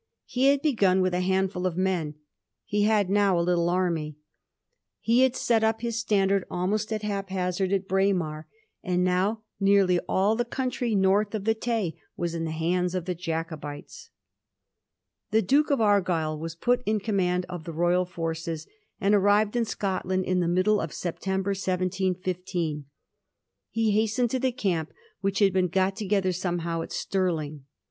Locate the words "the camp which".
24.39-25.37